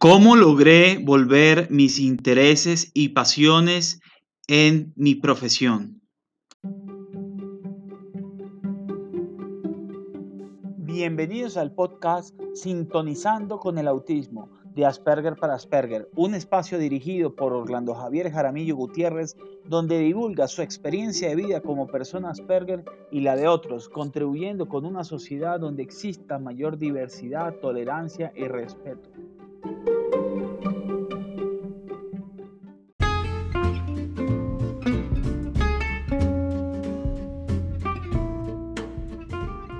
¿Cómo 0.00 0.36
logré 0.36 0.98
volver 0.98 1.72
mis 1.72 1.98
intereses 1.98 2.92
y 2.94 3.08
pasiones 3.08 3.98
en 4.46 4.92
mi 4.94 5.16
profesión? 5.16 6.02
Bienvenidos 10.76 11.56
al 11.56 11.74
podcast 11.74 12.32
Sintonizando 12.54 13.58
con 13.58 13.76
el 13.76 13.88
Autismo 13.88 14.50
de 14.76 14.86
Asperger 14.86 15.34
para 15.34 15.54
Asperger, 15.54 16.08
un 16.14 16.36
espacio 16.36 16.78
dirigido 16.78 17.34
por 17.34 17.52
Orlando 17.52 17.92
Javier 17.92 18.30
Jaramillo 18.30 18.76
Gutiérrez, 18.76 19.36
donde 19.64 19.98
divulga 19.98 20.46
su 20.46 20.62
experiencia 20.62 21.28
de 21.28 21.34
vida 21.34 21.60
como 21.60 21.88
persona 21.88 22.30
Asperger 22.30 22.84
y 23.10 23.22
la 23.22 23.34
de 23.34 23.48
otros, 23.48 23.88
contribuyendo 23.88 24.68
con 24.68 24.86
una 24.86 25.02
sociedad 25.02 25.58
donde 25.58 25.82
exista 25.82 26.38
mayor 26.38 26.78
diversidad, 26.78 27.56
tolerancia 27.56 28.32
y 28.36 28.44
respeto. 28.44 29.10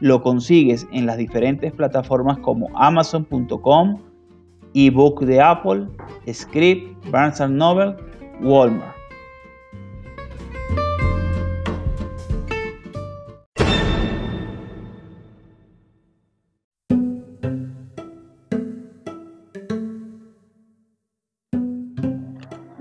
lo 0.00 0.22
consigues 0.22 0.86
en 0.92 1.06
las 1.06 1.18
diferentes 1.18 1.72
plataformas 1.72 2.38
como 2.38 2.68
amazon.com, 2.74 4.02
ebook 4.74 5.22
de 5.24 5.40
Apple, 5.40 5.86
Script, 6.32 7.10
Barnes 7.10 7.40
Noble, 7.48 7.96
Walmart. 8.40 8.96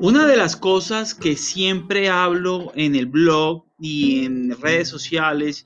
Una 0.02 0.26
de 0.26 0.38
las 0.38 0.56
cosas 0.56 1.14
que 1.14 1.36
siempre 1.36 2.10
hablo 2.10 2.72
en 2.76 2.96
el 2.96 3.06
blog 3.06 3.66
y 3.78 4.24
en 4.24 4.58
redes 4.62 4.88
sociales 4.88 5.66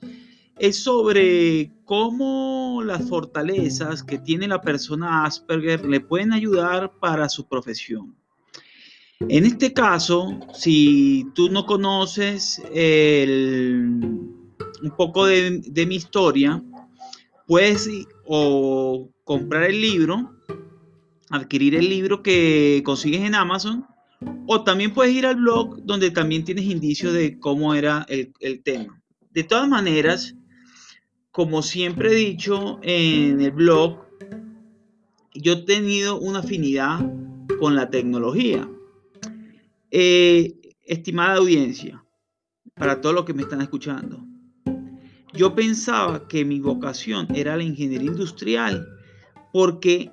es 0.58 0.82
sobre 0.82 1.72
cómo 1.84 2.82
las 2.84 3.08
fortalezas 3.08 4.02
que 4.02 4.18
tiene 4.18 4.48
la 4.48 4.60
persona 4.60 5.24
Asperger 5.24 5.84
le 5.84 6.00
pueden 6.00 6.32
ayudar 6.32 6.92
para 7.00 7.28
su 7.28 7.46
profesión. 7.46 8.14
En 9.20 9.44
este 9.44 9.72
caso, 9.72 10.38
si 10.52 11.26
tú 11.34 11.48
no 11.48 11.66
conoces 11.66 12.60
un 12.70 14.92
poco 14.96 15.26
de, 15.26 15.86
mi 15.86 15.96
historia, 15.96 16.62
puedes 17.46 17.88
o 18.26 19.08
comprar 19.24 19.64
el 19.64 19.80
libro, 19.80 20.36
adquirir 21.30 21.74
el 21.74 21.88
libro 21.88 22.22
que 22.22 22.82
consigues 22.84 23.22
en 23.22 23.34
Amazon, 23.34 23.86
o 24.46 24.62
también 24.62 24.92
puedes 24.92 25.14
ir 25.14 25.26
al 25.26 25.36
blog 25.36 25.82
donde 25.84 26.10
también 26.10 26.44
tienes 26.44 26.64
indicios 26.64 27.12
de 27.12 27.38
cómo 27.38 27.74
era 27.74 28.06
el 28.08 28.62
tema. 28.62 29.00
De 29.30 29.42
todas 29.42 29.68
maneras, 29.68 30.34
como 31.34 31.62
siempre 31.62 32.12
he 32.12 32.14
dicho 32.14 32.78
en 32.82 33.40
el 33.40 33.50
blog, 33.50 34.04
yo 35.34 35.54
he 35.54 35.62
tenido 35.62 36.20
una 36.20 36.38
afinidad 36.38 37.00
con 37.58 37.74
la 37.74 37.90
tecnología. 37.90 38.70
Eh, 39.90 40.60
estimada 40.84 41.38
audiencia, 41.38 42.04
para 42.74 43.00
todos 43.00 43.16
los 43.16 43.24
que 43.24 43.34
me 43.34 43.42
están 43.42 43.62
escuchando, 43.62 44.24
yo 45.32 45.56
pensaba 45.56 46.28
que 46.28 46.44
mi 46.44 46.60
vocación 46.60 47.26
era 47.34 47.56
la 47.56 47.64
ingeniería 47.64 48.12
industrial 48.12 48.86
porque 49.52 50.12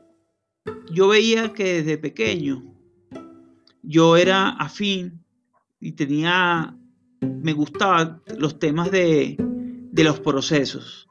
yo 0.91 1.09
veía 1.09 1.53
que 1.53 1.83
desde 1.83 1.99
pequeño 1.99 2.63
yo 3.83 4.17
era 4.17 4.49
afín 4.49 5.23
y 5.79 5.91
tenía, 5.91 6.75
me 7.21 7.53
gustaban 7.53 8.23
los 8.39 8.57
temas 8.57 8.89
de, 8.89 9.38
de 9.38 10.03
los 10.03 10.19
procesos. 10.19 11.09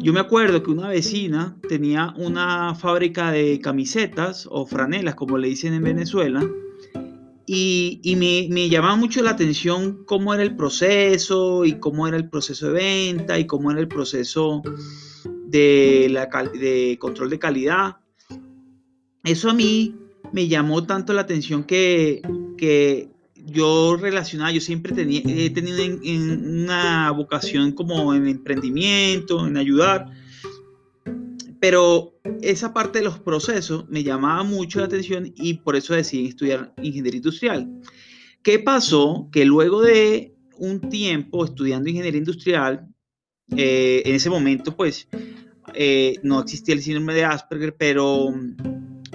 Yo 0.00 0.12
me 0.12 0.20
acuerdo 0.20 0.62
que 0.62 0.70
una 0.70 0.88
vecina 0.88 1.56
tenía 1.68 2.12
una 2.16 2.74
fábrica 2.74 3.30
de 3.30 3.60
camisetas 3.60 4.48
o 4.50 4.66
franelas, 4.66 5.14
como 5.14 5.38
le 5.38 5.48
dicen 5.48 5.72
en 5.74 5.82
Venezuela, 5.82 6.46
y, 7.46 8.00
me, 8.16 8.48
me, 8.50 8.68
llamaba 8.68 8.96
mucho 8.96 9.22
la 9.22 9.30
atención 9.30 10.04
cómo 10.06 10.32
era 10.32 10.42
el 10.42 10.56
proceso 10.56 11.64
y 11.64 11.78
cómo 11.78 12.08
era 12.08 12.16
el 12.16 12.28
proceso 12.28 12.68
de 12.68 12.72
venta 12.72 13.38
y 13.38 13.46
cómo 13.46 13.70
era 13.70 13.80
el 13.80 13.88
proceso 13.88 14.62
de, 15.46 16.08
la, 16.10 16.26
de 16.26 16.96
control 16.98 17.30
de 17.30 17.38
calidad. 17.38 17.96
Eso 19.22 19.50
a 19.50 19.54
mí 19.54 19.94
me 20.32 20.48
llamó 20.48 20.84
tanto 20.84 21.12
la 21.12 21.20
atención 21.20 21.64
que, 21.64 22.22
que 22.56 23.13
yo 23.46 23.96
relacionaba, 23.96 24.50
yo 24.50 24.60
siempre 24.60 24.92
tenía, 24.92 25.22
he 25.24 25.50
tenido 25.50 25.84
una 25.84 27.10
vocación 27.10 27.72
como 27.72 28.14
en 28.14 28.26
emprendimiento, 28.26 29.46
en 29.46 29.56
ayudar, 29.56 30.06
pero 31.60 32.14
esa 32.42 32.72
parte 32.72 32.98
de 32.98 33.04
los 33.04 33.18
procesos 33.18 33.88
me 33.88 34.02
llamaba 34.02 34.42
mucho 34.44 34.80
la 34.80 34.86
atención 34.86 35.32
y 35.36 35.54
por 35.54 35.76
eso 35.76 35.94
decidí 35.94 36.28
estudiar 36.28 36.74
ingeniería 36.82 37.18
industrial. 37.18 37.80
¿Qué 38.42 38.58
pasó? 38.58 39.28
Que 39.32 39.44
luego 39.44 39.82
de 39.82 40.34
un 40.58 40.80
tiempo 40.90 41.44
estudiando 41.44 41.88
ingeniería 41.88 42.18
industrial, 42.18 42.88
eh, 43.56 44.02
en 44.04 44.14
ese 44.14 44.30
momento 44.30 44.76
pues 44.76 45.08
eh, 45.74 46.18
no 46.22 46.40
existía 46.40 46.74
el 46.74 46.82
síndrome 46.82 47.14
de 47.14 47.24
Asperger, 47.24 47.74
pero 47.76 48.34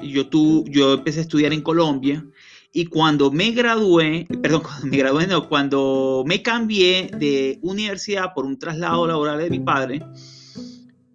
yo, 0.03 0.27
tu, 0.27 0.65
yo 0.65 0.93
empecé 0.93 1.19
a 1.19 1.23
estudiar 1.23 1.53
en 1.53 1.61
Colombia 1.61 2.25
y 2.71 2.85
cuando 2.85 3.31
me 3.31 3.51
gradué, 3.51 4.27
perdón, 4.41 4.61
cuando 4.63 4.87
me 4.87 4.97
gradué, 4.97 5.27
no, 5.27 5.49
cuando 5.49 6.23
me 6.25 6.41
cambié 6.41 7.09
de 7.17 7.59
universidad 7.61 8.33
por 8.33 8.45
un 8.45 8.59
traslado 8.59 9.07
laboral 9.07 9.39
de 9.39 9.49
mi 9.49 9.59
padre, 9.59 10.05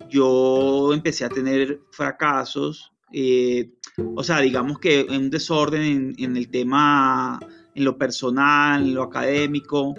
yo 0.08 0.92
empecé 0.92 1.24
a 1.24 1.28
tener 1.28 1.80
fracasos, 1.90 2.92
eh, 3.12 3.70
o 4.16 4.24
sea, 4.24 4.40
digamos 4.40 4.78
que 4.78 5.06
un 5.08 5.30
desorden 5.30 6.14
en, 6.18 6.36
el 6.36 6.48
tema, 6.50 7.38
en 7.74 7.84
lo 7.84 7.96
personal, 7.96 8.82
en 8.82 8.94
lo 8.94 9.04
académico, 9.04 9.94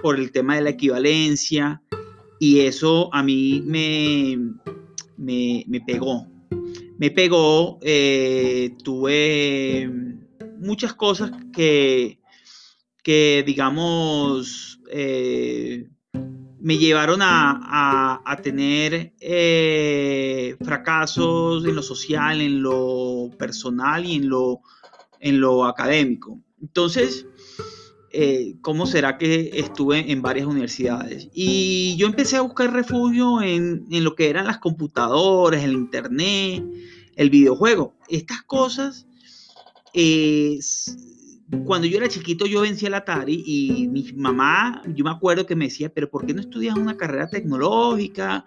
por 0.00 0.18
el 0.18 0.30
tema 0.30 0.56
de 0.56 0.62
la 0.62 0.70
equivalencia, 0.70 1.82
y 2.38 2.60
eso 2.60 3.12
a 3.12 3.22
mí 3.22 3.62
me, 3.66 4.38
me, 5.16 5.64
me 5.66 5.80
pegó. 5.80 6.28
Me 6.98 7.10
pegó, 7.10 7.78
eh, 7.82 8.76
tuve 8.84 10.13
muchas 10.64 10.94
cosas 10.94 11.30
que, 11.52 12.18
que 13.02 13.44
digamos, 13.46 14.80
eh, 14.90 15.86
me 16.60 16.78
llevaron 16.78 17.20
a, 17.22 18.40
tener 18.42 19.14
eh, 19.20 20.56
fracasos 20.62 21.64
en 21.64 21.74
lo 21.74 21.82
social, 21.82 22.40
en 22.40 22.62
lo 22.62 23.30
personal 23.38 24.04
y 24.04 24.16
en 24.16 24.28
lo, 24.28 24.60
en 25.20 25.40
lo 25.40 25.64
académico. 25.64 26.40
Entonces, 26.60 27.26
eh, 28.10 28.56
¿cómo 28.60 28.86
será 28.86 29.18
que 29.18 29.50
estuve 29.54 30.10
en 30.10 30.22
varias 30.22 30.46
universidades? 30.46 31.28
Y 31.34 31.96
yo 31.96 32.06
empecé 32.06 32.36
a 32.36 32.42
buscar 32.42 32.72
refugio 32.72 33.42
en, 33.42 33.86
en 33.90 34.04
lo 34.04 34.14
que 34.14 34.30
eran 34.30 34.46
las 34.46 34.58
computadoras, 34.58 35.62
el 35.62 35.72
internet, 35.72 36.64
el 37.16 37.30
videojuego. 37.30 37.94
Estas 38.08 38.42
cosas 38.42 39.06
cuando 41.64 41.86
yo 41.86 41.98
era 41.98 42.08
chiquito 42.08 42.46
yo 42.46 42.62
vencía 42.62 42.88
el 42.88 42.94
Atari 42.94 43.42
y 43.46 43.88
mi 43.88 44.12
mamá, 44.12 44.82
yo 44.94 45.04
me 45.04 45.10
acuerdo 45.10 45.46
que 45.46 45.54
me 45.54 45.66
decía, 45.66 45.88
pero 45.92 46.10
¿por 46.10 46.26
qué 46.26 46.34
no 46.34 46.40
estudias 46.40 46.76
una 46.76 46.96
carrera 46.96 47.28
tecnológica 47.28 48.44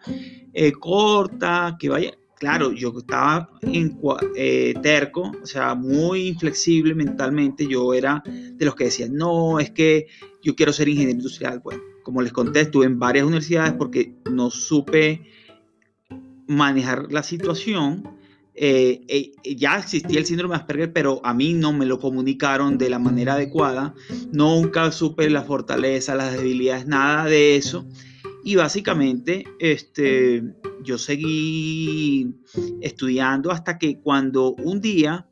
eh, 0.53 0.71
corta, 0.73 1.77
que 1.79 1.89
vaya? 1.89 2.11
Claro, 2.39 2.71
yo 2.71 2.93
estaba 2.95 3.49
en, 3.63 3.99
eh, 4.35 4.75
terco, 4.83 5.31
o 5.41 5.45
sea, 5.45 5.73
muy 5.73 6.27
inflexible 6.27 6.93
mentalmente. 6.93 7.65
Yo 7.65 7.95
era 7.95 8.21
de 8.27 8.63
los 8.63 8.75
que 8.75 8.85
decían, 8.85 9.15
no, 9.15 9.59
es 9.59 9.71
que 9.71 10.05
yo 10.43 10.55
quiero 10.55 10.71
ser 10.71 10.87
ingeniero 10.87 11.17
industrial. 11.17 11.61
Bueno, 11.63 11.81
como 12.03 12.21
les 12.21 12.31
conté, 12.31 12.61
estuve 12.61 12.85
en 12.85 12.99
varias 12.99 13.25
universidades 13.25 13.73
porque 13.73 14.13
no 14.31 14.51
supe 14.51 15.23
manejar 16.47 17.11
la 17.11 17.23
situación 17.23 18.16
eh, 18.59 19.01
eh, 19.07 19.55
ya 19.55 19.77
existía 19.77 20.17
el 20.17 20.25
síndrome 20.25 20.55
de 20.55 20.61
Asperger, 20.61 20.91
pero 20.91 21.23
a 21.23 21.31
mí 21.35 21.53
no 21.53 21.73
me 21.73 21.85
lo 21.85 21.99
comunicaron 21.99 22.79
de 22.79 22.89
la 22.89 22.97
manera 22.97 23.33
adecuada. 23.33 23.93
Nunca 24.31 24.91
supe 24.91 25.29
la 25.29 25.43
fortaleza, 25.43 26.15
las 26.15 26.35
debilidades, 26.35 26.87
nada 26.87 27.25
de 27.25 27.55
eso. 27.55 27.87
Y 28.43 28.55
básicamente, 28.55 29.45
este, 29.59 30.41
yo 30.83 30.97
seguí 30.97 32.33
estudiando 32.81 33.51
hasta 33.51 33.77
que 33.77 33.99
cuando 33.99 34.55
un 34.55 34.81
día, 34.81 35.27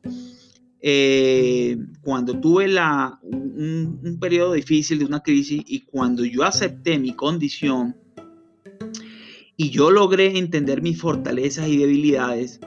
eh, 0.80 1.78
cuando 2.02 2.38
tuve 2.38 2.68
la, 2.68 3.18
un, 3.22 3.98
un 4.04 4.20
periodo 4.20 4.52
difícil 4.52 5.00
de 5.00 5.04
una 5.04 5.20
crisis 5.20 5.64
y 5.66 5.80
cuando 5.80 6.24
yo 6.24 6.44
acepté 6.44 6.96
mi 7.00 7.12
condición 7.12 7.96
y 9.56 9.70
yo 9.70 9.90
logré 9.90 10.38
entender 10.38 10.80
mis 10.80 11.00
fortalezas 11.00 11.66
y 11.66 11.78
debilidades, 11.78 12.60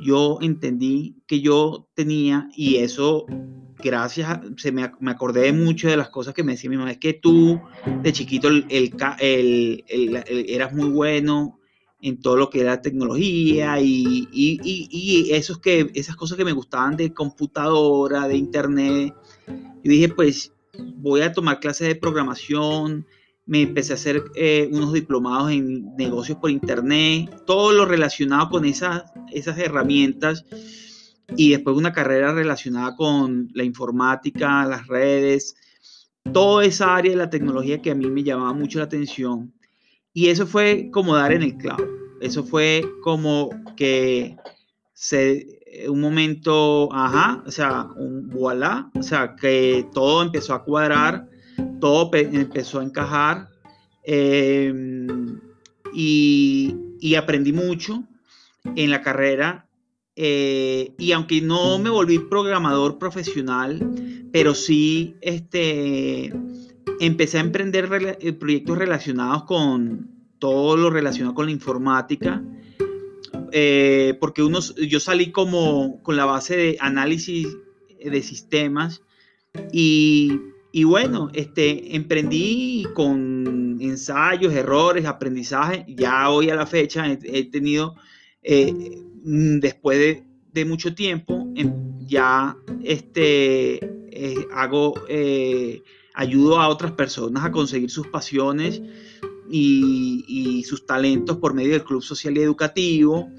yo 0.00 0.38
entendí 0.40 1.16
que 1.26 1.40
yo 1.40 1.88
tenía, 1.94 2.48
y 2.56 2.76
eso 2.76 3.26
gracias, 3.78 4.40
se 4.56 4.72
me, 4.72 4.90
me, 5.00 5.10
acordé 5.10 5.52
mucho 5.52 5.88
de 5.88 5.96
las 5.96 6.08
cosas 6.10 6.34
que 6.34 6.42
me 6.42 6.52
decía 6.52 6.70
mi 6.70 6.76
mamá, 6.76 6.90
es 6.90 6.98
que 6.98 7.14
tú 7.14 7.60
de 8.02 8.12
chiquito 8.12 8.48
el, 8.48 8.64
el, 8.68 10.24
eras 10.26 10.72
muy 10.72 10.88
bueno 10.88 11.58
en 12.00 12.20
todo 12.20 12.36
lo 12.36 12.50
que 12.50 12.60
era 12.60 12.80
tecnología 12.80 13.80
y, 13.80 14.28
y, 14.32 14.60
y, 14.62 15.32
esos 15.32 15.58
que, 15.58 15.90
esas 15.94 16.16
cosas 16.16 16.38
que 16.38 16.44
me 16.44 16.52
gustaban 16.52 16.96
de 16.96 17.12
computadora, 17.12 18.28
de 18.28 18.36
internet. 18.36 19.14
Yo 19.46 19.90
dije, 19.90 20.08
pues 20.08 20.52
voy 20.96 21.22
a 21.22 21.32
tomar 21.32 21.58
clases 21.58 21.88
de 21.88 21.96
programación, 21.96 23.06
me 23.48 23.62
empecé 23.62 23.94
a 23.94 23.96
hacer 23.96 24.22
eh, 24.34 24.68
unos 24.70 24.92
diplomados 24.92 25.50
en 25.50 25.96
negocios 25.96 26.36
por 26.36 26.50
internet, 26.50 27.44
todo 27.46 27.72
lo 27.72 27.86
relacionado 27.86 28.50
con 28.50 28.66
esas, 28.66 29.04
esas 29.32 29.58
herramientas 29.58 30.44
y 31.34 31.52
después 31.52 31.74
una 31.74 31.94
carrera 31.94 32.34
relacionada 32.34 32.94
con 32.94 33.48
la 33.54 33.64
informática, 33.64 34.66
las 34.66 34.86
redes, 34.86 35.56
toda 36.30 36.66
esa 36.66 36.94
área 36.94 37.12
de 37.12 37.16
la 37.16 37.30
tecnología 37.30 37.80
que 37.80 37.90
a 37.90 37.94
mí 37.94 38.06
me 38.10 38.22
llamaba 38.22 38.52
mucho 38.52 38.80
la 38.80 38.84
atención. 38.84 39.54
Y 40.12 40.28
eso 40.28 40.46
fue 40.46 40.90
como 40.92 41.16
dar 41.16 41.32
en 41.32 41.42
el 41.42 41.56
clavo. 41.56 41.86
Eso 42.20 42.44
fue 42.44 42.84
como 43.02 43.48
que 43.78 44.36
se, 44.92 45.86
un 45.88 46.02
momento, 46.02 46.92
ajá, 46.92 47.42
o 47.46 47.50
sea, 47.50 47.88
un 47.96 48.28
voilà, 48.28 48.90
o 48.94 49.02
sea, 49.02 49.36
que 49.36 49.88
todo 49.94 50.20
empezó 50.20 50.52
a 50.52 50.64
cuadrar 50.64 51.30
todo 51.80 52.10
empezó 52.14 52.80
a 52.80 52.84
encajar 52.84 53.48
em, 54.04 55.40
y, 55.92 57.14
aprendí 57.16 57.52
mucho 57.52 58.04
en 58.76 58.90
la 58.90 59.02
carrera. 59.02 59.66
Eh, 60.16 60.94
y 60.98 61.12
aunque 61.12 61.40
no 61.40 61.78
me 61.78 61.90
volví 61.90 62.18
programador 62.18 62.98
profesional, 62.98 63.78
pero 64.32 64.54
sí 64.54 65.14
este, 65.20 66.32
empecé 67.00 67.38
a 67.38 67.42
emprender 67.42 68.18
eh, 68.20 68.32
proyectos 68.32 68.78
relacionados 68.78 69.44
con 69.44 70.10
todo 70.38 70.76
lo 70.76 70.90
relacionado 70.90 71.34
con 71.34 71.46
la 71.46 71.52
informática. 71.52 72.42
Eh, 73.52 74.16
porque 74.20 74.42
uno, 74.42 74.58
yo 74.60 75.00
salí 75.00 75.30
como 75.30 76.02
con 76.02 76.16
la 76.16 76.24
base 76.24 76.56
de 76.56 76.76
análisis 76.80 77.56
de 78.04 78.22
sistemas 78.22 79.02
y 79.72 80.38
y 80.70 80.84
bueno, 80.84 81.30
este, 81.32 81.96
emprendí 81.96 82.86
con 82.94 83.78
ensayos, 83.80 84.52
errores, 84.52 85.06
aprendizaje. 85.06 85.84
Ya 85.88 86.28
hoy 86.30 86.50
a 86.50 86.54
la 86.54 86.66
fecha 86.66 87.10
he, 87.10 87.44
tenido, 87.44 87.94
eh, 88.42 88.72
mm, 89.24 89.60
después 89.60 89.98
de, 90.52 90.64
mucho 90.64 90.92
tiempo, 90.92 91.46
em, 91.54 91.72
ya 92.06 92.56
este, 92.82 93.76
eh, 94.10 94.46
hago, 94.52 94.94
eh, 95.08 95.82
ayudo 96.14 96.60
a 96.60 96.68
otras 96.68 96.90
personas 96.92 97.44
a 97.44 97.52
conseguir 97.52 97.90
sus 97.90 98.08
pasiones 98.08 98.82
y, 99.48 100.24
y 100.26 100.64
sus 100.64 100.84
talentos 100.84 101.36
por 101.36 101.54
medio 101.54 101.72
del 101.72 101.84
Club 101.84 102.02
Social 102.02 102.36
y 102.36 102.40
Educativo 102.40 103.30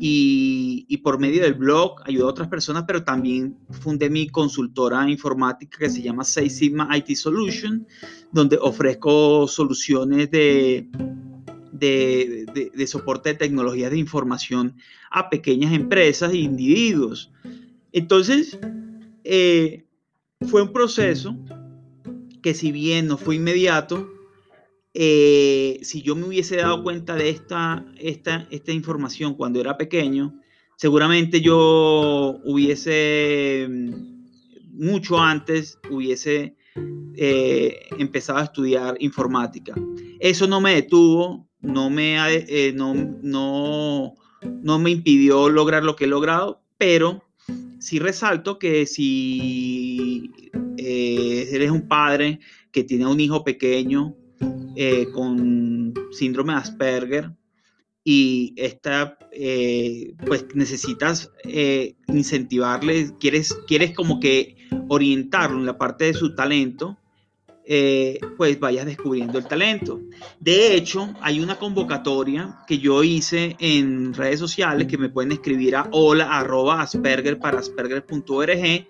y, 0.00 0.96
por 0.98 1.18
medio 1.18 1.42
del 1.42 1.54
blog 1.54 2.00
ayudo 2.04 2.26
a 2.26 2.30
otras 2.30 2.48
personas, 2.48 2.84
pero 2.86 3.04
también 3.04 3.56
fundé 3.70 4.08
mi 4.08 4.28
consultora 4.28 5.08
informática 5.08 5.78
que 5.78 5.90
se 5.90 6.02
llama 6.02 6.24
Seis 6.24 6.56
Sigma 6.56 6.88
IT 6.96 7.14
Solution, 7.16 7.86
donde 8.32 8.58
ofrezco 8.60 9.46
soluciones 9.46 10.30
de, 10.30 10.88
de, 11.72 12.86
soporte 12.86 13.30
de 13.30 13.34
tecnologías 13.36 13.90
de 13.90 13.98
información 13.98 14.76
a 15.10 15.28
pequeñas 15.28 15.72
empresas 15.72 16.32
e 16.32 16.38
individuos. 16.38 17.30
Entonces, 17.92 18.58
eh, 19.24 19.84
fue 20.48 20.62
un 20.62 20.72
proceso 20.72 21.36
que 22.42 22.54
si 22.54 22.72
bien 22.72 23.06
no 23.06 23.16
fue 23.16 23.36
inmediato, 23.36 24.08
eh, 24.96 25.80
si 25.82 26.02
yo 26.02 26.14
me 26.14 26.24
hubiese 26.24 26.56
dado 26.56 26.84
cuenta 26.84 27.16
de 27.16 27.28
esta, 27.28 27.84
esta, 27.98 28.46
esta 28.50 28.70
información 28.70 29.34
cuando 29.34 29.60
era 29.60 29.76
pequeño, 29.76 30.40
seguramente 30.76 31.40
yo 31.40 32.38
hubiese, 32.44 33.66
mm, 33.68 34.84
mucho 34.84 35.18
antes, 35.18 35.80
hubiese 35.90 36.54
eh, 37.16 37.88
empezado 37.98 38.38
a 38.38 38.44
estudiar 38.44 38.96
informática. 39.00 39.74
Eso 40.20 40.46
no 40.46 40.60
me 40.60 40.76
detuvo, 40.76 41.48
no 41.60 41.90
me, 41.90 42.16
eh, 42.28 42.72
no, 42.72 42.94
no, 42.94 44.14
no 44.62 44.78
me 44.78 44.90
impidió 44.90 45.48
lograr 45.48 45.82
lo 45.82 45.96
que 45.96 46.04
he 46.04 46.08
logrado, 46.08 46.62
pero 46.78 47.24
sí 47.80 47.98
resalto 47.98 48.60
que 48.60 48.86
si 48.86 50.30
eres 50.76 51.70
un 51.70 51.88
padre 51.88 52.40
que 52.70 52.84
tiene 52.84 53.06
un 53.06 53.18
hijo 53.20 53.42
pequeño, 53.42 54.14
eh, 54.76 55.08
con 55.12 55.94
síndrome 56.12 56.52
de 56.52 56.58
Asperger 56.58 57.30
y 58.02 58.52
esta, 58.56 59.18
eh, 59.32 60.14
pues 60.26 60.46
necesitas 60.54 61.30
eh, 61.44 61.94
incentivarle, 62.08 63.12
quieres, 63.18 63.54
quieres 63.66 63.94
como 63.94 64.20
que 64.20 64.56
orientarlo 64.88 65.58
en 65.58 65.66
la 65.66 65.78
parte 65.78 66.04
de 66.04 66.14
su 66.14 66.34
talento, 66.34 66.98
pues 68.36 68.60
vayas 68.60 68.84
descubriendo 68.84 69.38
el 69.38 69.46
talento. 69.46 70.02
De 70.38 70.74
hecho, 70.74 71.14
hay 71.22 71.40
una 71.40 71.58
convocatoria 71.58 72.58
que 72.66 72.76
yo 72.76 73.02
hice 73.02 73.56
en 73.58 74.12
redes 74.12 74.38
sociales 74.38 74.86
que 74.86 74.98
me 74.98 75.08
pueden 75.08 75.32
escribir 75.32 75.74
a 75.76 75.88
hola 75.90 76.40
asperger 76.78 77.38
para 77.38 77.60
asperger.org 77.60 78.86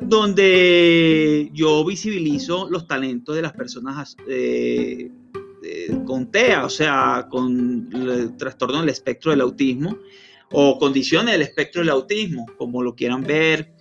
donde 0.00 1.50
yo 1.52 1.84
visibilizo 1.84 2.68
los 2.70 2.86
talentos 2.86 3.34
de 3.34 3.42
las 3.42 3.52
personas 3.52 4.16
eh, 4.28 5.10
con 6.06 6.30
TEA, 6.30 6.64
o 6.64 6.70
sea, 6.70 7.26
con 7.30 8.36
trastorno 8.38 8.80
del 8.80 8.88
espectro 8.88 9.30
del 9.30 9.40
autismo 9.40 9.98
o 10.52 10.78
condiciones 10.78 11.32
del 11.32 11.42
espectro 11.42 11.82
del 11.82 11.90
autismo, 11.90 12.46
como 12.56 12.82
lo 12.82 12.94
quieran 12.94 13.22
ver. 13.22 13.74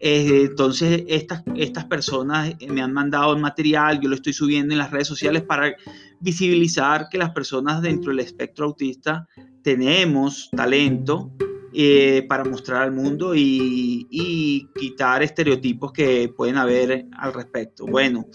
Eh, 0.00 0.48
entonces, 0.50 1.04
estas, 1.08 1.42
estas 1.56 1.86
personas 1.86 2.54
me 2.68 2.82
han 2.82 2.92
mandado 2.92 3.32
el 3.32 3.40
material, 3.40 4.00
yo 4.00 4.08
lo 4.08 4.16
estoy 4.16 4.34
subiendo 4.34 4.74
en 4.74 4.78
las 4.78 4.90
redes 4.90 5.08
sociales 5.08 5.42
para 5.42 5.74
visibilizar 6.20 7.08
que 7.10 7.16
las 7.16 7.30
personas 7.30 7.80
dentro 7.80 8.10
del 8.10 8.20
espectro 8.20 8.66
autista 8.66 9.26
tenemos 9.62 10.50
talento 10.54 11.32
eh, 11.76 12.24
para 12.28 12.44
mostrar 12.44 12.82
al 12.82 12.92
mundo 12.92 13.34
y, 13.34 14.68
quitar 14.78 15.24
estereotipos 15.24 15.92
que 15.92 16.28
pueden 16.28 16.56
haber 16.56 17.06
al 17.18 17.32
respecto. 17.32 17.84
Bueno, 17.86 18.26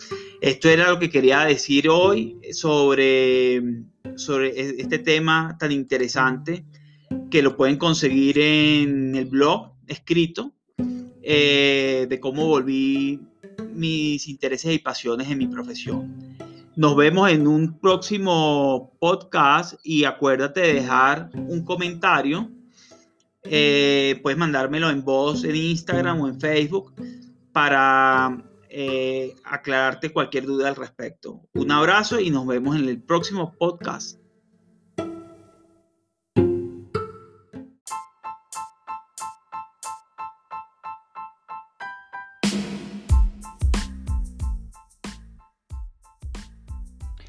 esto 0.41 0.67
era 0.67 0.89
lo 0.89 0.99
que 0.99 1.09
quería 1.09 1.45
decir 1.45 1.87
hoy 1.87 2.37
sobre, 2.51 3.61
sobre 4.15 4.81
este 4.81 4.99
tema 4.99 5.55
tan 5.57 5.71
interesante 5.71 6.65
que 7.31 7.41
lo 7.41 7.55
pueden 7.55 7.77
conseguir 7.77 8.39
en 8.39 9.15
el 9.15 9.25
blog 9.25 9.71
escrito 9.87 10.53
eh, 11.21 12.07
de 12.09 12.19
cómo 12.19 12.45
volví 12.45 13.21
mis 13.73 14.27
intereses 14.27 14.73
y 14.73 14.79
pasiones 14.79 15.29
en 15.29 15.37
mi 15.37 15.47
profesión. 15.47 16.35
Nos 16.75 16.95
vemos 16.97 17.29
en 17.29 17.47
un 17.47 17.79
próximo 17.79 18.97
podcast 18.99 19.75
y 19.83 20.03
acuérdate 20.03 20.59
de 20.59 20.73
dejar 20.73 21.29
un 21.33 21.63
comentario 21.63 22.49
eh, 23.43 24.19
puedes 24.21 24.37
mandármelo 24.37 24.89
en 24.89 25.03
voz 25.03 25.43
en 25.43 25.55
Instagram 25.55 26.21
o 26.21 26.27
en 26.27 26.39
Facebook 26.39 26.93
para 27.51 28.43
eh, 28.69 29.35
aclararte 29.43 30.11
cualquier 30.11 30.45
duda 30.45 30.69
al 30.69 30.75
respecto. 30.75 31.41
Un 31.53 31.71
abrazo 31.71 32.19
y 32.19 32.29
nos 32.29 32.45
vemos 32.45 32.75
en 32.75 32.87
el 32.87 33.01
próximo 33.01 33.53
podcast. 33.57 34.19